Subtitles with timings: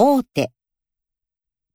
[0.00, 0.52] 大手。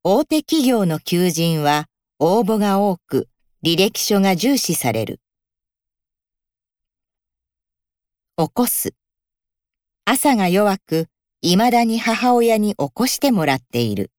[0.05, 1.87] 大手企業の求人は
[2.19, 3.27] 応募が多く
[3.65, 5.19] 履歴書が重視される。
[8.37, 8.95] 起こす。
[10.05, 11.07] 朝が弱く、
[11.41, 14.09] 未だに母親に起こしてもらっている。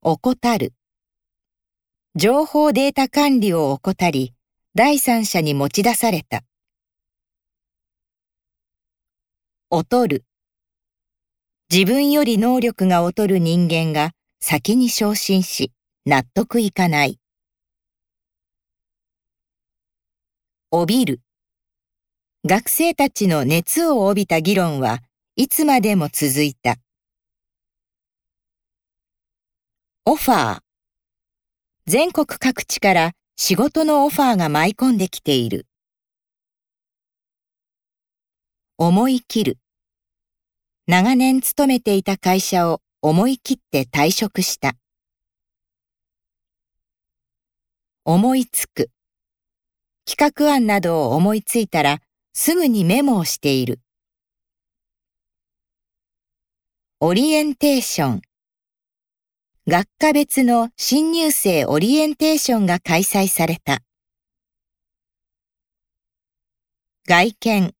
[0.00, 0.72] 怠る。
[2.14, 4.34] 情報データ管理を怠り、
[4.74, 6.42] 第三者に持ち出された。
[9.70, 10.24] 劣る。
[11.74, 14.10] 自分より能力が劣る人間が
[14.42, 15.72] 先に昇進し、
[16.04, 17.18] 納得いかない。
[20.70, 21.20] 帯びる。
[22.46, 24.98] 学生たちの熱を帯びた議論は
[25.34, 26.76] いつまでも続いた。
[30.04, 30.60] オファー。
[31.86, 35.66] 全国各地から仕事のオファーが舞い込んできている。
[38.76, 39.61] 思い切る。
[40.92, 44.74] 長年勤めていた会社を思い切って退職した。
[48.04, 48.90] 思いつく。
[50.04, 52.00] 企画案などを思いついたら
[52.34, 53.80] すぐにメモをしている。
[57.00, 58.22] オリエンテーション。
[59.66, 63.78] 学科別の新入生オリエンテーションが開催された。
[67.08, 67.74] 外見。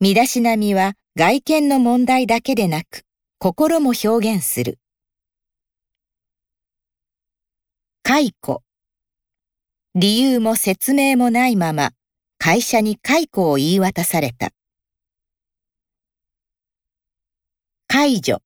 [0.00, 3.02] 身だしなみは外見の問題だけでなく、
[3.40, 4.78] 心も表現する。
[8.04, 8.62] 解雇。
[9.96, 11.90] 理由も説明もないまま、
[12.38, 14.50] 会社に解雇を言い渡された。
[17.88, 18.40] 解除。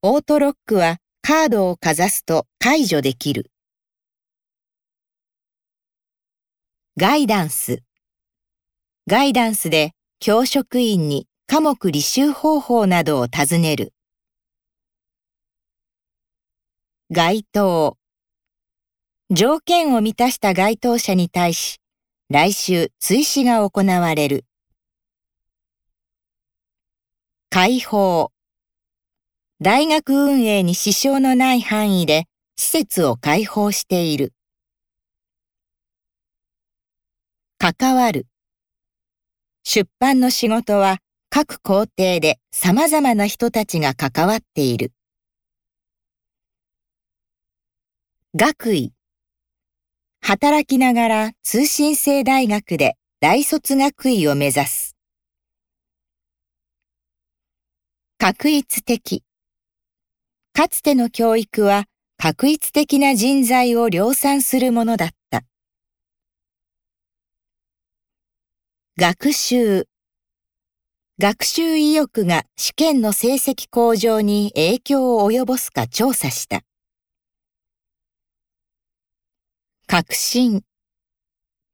[0.00, 3.50] オートロックはカードをかざすと解除できる。
[6.96, 7.82] ガイダンス。
[9.06, 13.92] ガイダンスで教職員に科目履修方法などを尋ねる。
[17.10, 17.98] 該当。
[19.30, 21.80] 条件を満たした該当者に対し、
[22.28, 24.44] 来週追試が行われる。
[27.48, 28.30] 開放。
[29.60, 34.32] 大学運営に支障のない範囲で施設を開放している。
[37.58, 38.28] 関わる。
[39.64, 41.00] 出版の仕事は
[41.32, 44.92] 各工程で様々な人たちが関わっている。
[48.34, 48.92] 学位。
[50.20, 54.96] 働きながら通信制大学で大卒学位を目指す。
[58.18, 59.22] 確一的。
[60.52, 61.84] かつての教育は
[62.16, 65.44] 確一的な人材を量産するものだった。
[68.98, 69.89] 学習。
[71.22, 76.62] 学習意欲が試験の成績向上に影響を及ぼすか調査した。
[79.86, 80.62] 確信。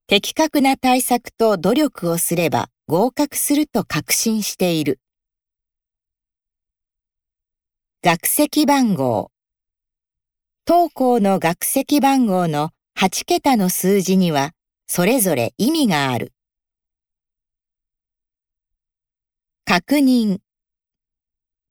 [0.09, 4.99] 的確な対策と努力をすれば合格すると確信している。
[8.03, 9.31] 学籍番号。
[10.65, 14.55] 当校の学籍番号の8桁の数字には
[14.89, 16.33] それぞれ意味がある。
[19.79, 20.39] 確認。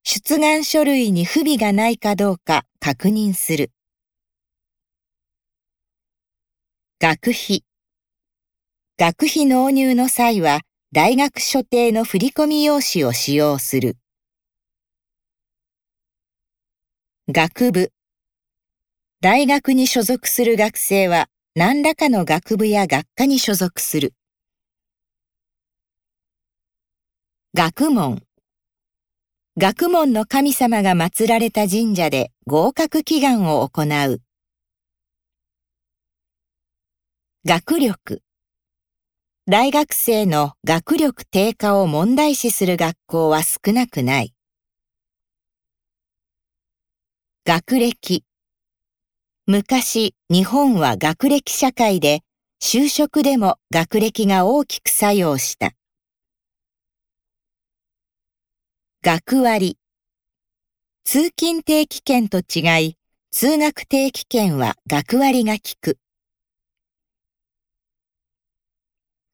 [0.04, 3.72] 出願書類に不備がないかどうか確認する。
[7.02, 7.64] 学費。
[9.00, 10.60] 学費納入の際は
[10.92, 13.98] 大学所定の振込用紙を使用する。
[17.28, 17.92] 学部。
[19.20, 24.14] 大学に所属する学生は何らかの学部や学科に所属する。
[27.58, 28.22] 学問。
[29.58, 34.22] 学問の神様が祀られた神社で合格祈願を行う。
[37.46, 38.22] 学力。
[39.48, 44.34] 大学生の学力低下を問題視する学校は少なくない。
[47.46, 48.26] 学歴
[49.48, 52.20] 昔、日本は学歴社会で、
[52.62, 55.72] 就職でも学歴が大きく作用した。
[59.08, 59.78] 学割
[61.04, 62.98] 通勤定期券と違い、
[63.30, 66.00] 通学定期券は学割が効く。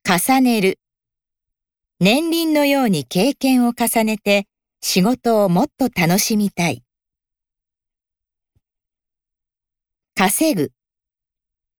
[0.06, 0.80] 重ねる。
[2.02, 4.46] 年輪のように経験を重ねて
[4.82, 6.84] 仕事をもっと楽しみたい。
[10.16, 10.74] 稼ぐ。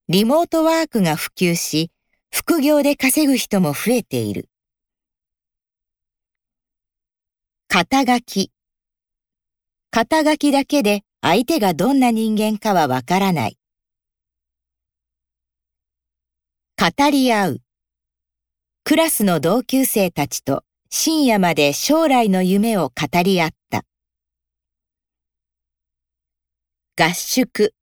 [0.09, 1.91] リモートワークが普及し、
[2.31, 4.49] 副業で稼ぐ人も増えている。
[7.75, 8.53] 肩書き。
[9.91, 13.57] 肩書きだけで相手がどんな人間かはわからない。
[16.79, 17.61] 語り合う。
[18.85, 23.87] クラスの同級生たちと深夜まで将来の夢を語り合った。
[27.03, 27.73] 合宿。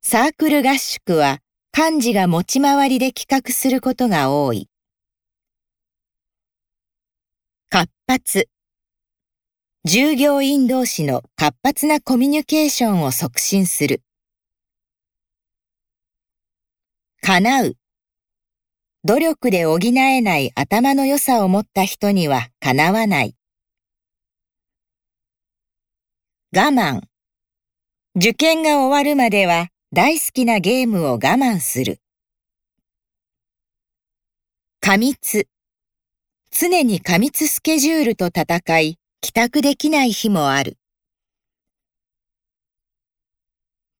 [0.00, 1.40] サークル合宿は
[1.76, 4.70] 幹事が持ち回りで企画することが多い。
[7.68, 8.53] 活発。
[9.86, 14.00] 従業員同士の活発なコミュニケーションを促進する。
[17.20, 17.76] 叶う。
[19.04, 23.36] 努力で補えない頭の良さを持った人には叶わない。
[26.56, 27.02] 我慢。
[28.16, 32.00] 受験が終わるまでは大好きなゲームを我慢する。
[34.80, 35.46] 過密。
[36.50, 40.76] 常に過密スケジュールと戦い、帰宅できない日もある。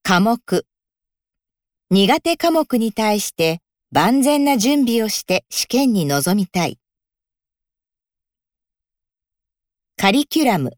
[0.03, 0.67] 科目。
[1.89, 6.77] 苦手科目に対して万全な準備をして試験に臨みたい。
[9.97, 10.73] カリキュラム。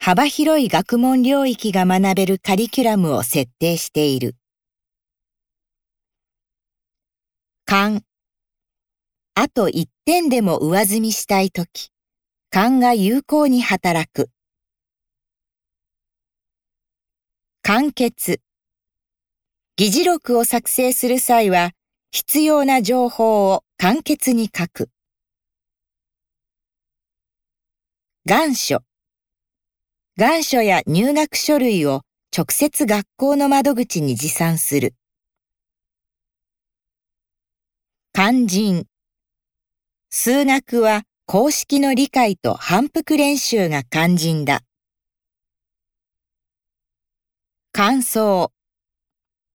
[0.00, 4.34] 幅広い学問領域が学べるカリキュラムを設定している。
[7.64, 8.02] 勘。
[9.36, 11.93] あと一点でも上積みしたいとき、
[12.54, 14.30] 勘が有効に働く。
[17.62, 18.40] 完結。
[19.74, 21.72] 議事録を作成する際は、
[22.12, 24.88] 必要な情報を簡潔に書く。
[28.24, 28.84] 願書。
[30.16, 32.02] 願書や入学書類を
[32.32, 34.94] 直接学校の窓口に持参する。
[38.12, 38.86] 肝心。
[40.08, 44.60] 数学は公式の理解と反復練習が肝心だ。
[47.72, 48.52] 感想。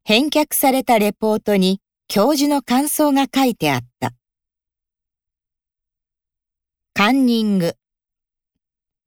[0.04, 4.14] 返却されたレポートに教授の感想が書いてあった。
[6.96, 7.76] カンニング。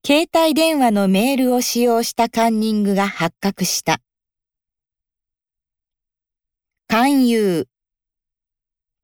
[0.06, 3.99] 携帯電話のメールを使用したカンニングが発覚した。
[6.87, 7.67] 勧誘。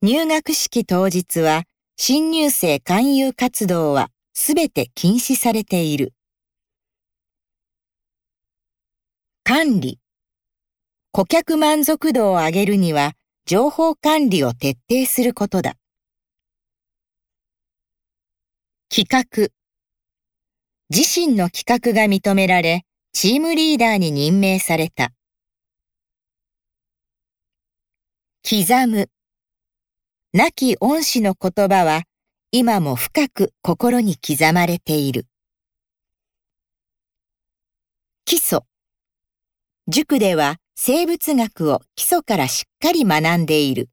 [0.01, 1.65] 入学式当日は
[2.01, 6.15] 新入生勧誘活動はすべて禁止されている。
[9.43, 9.99] 管理。
[11.11, 13.15] 顧客満足度を上げるには
[13.47, 15.75] 情報管理を徹底することだ。
[18.89, 19.49] 企画。
[20.91, 25.11] 自身の企画が認められ、チームリーダーに任命された。
[28.49, 29.11] 刻む。
[30.35, 32.03] 亡き恩師の言葉は、
[32.53, 35.27] 今も深く心に刻まれている。
[38.27, 38.61] 基礎。
[39.89, 43.89] 塾では生物学を基礎からしっかり学んでいる。